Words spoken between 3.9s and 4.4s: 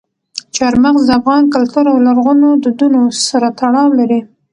لري.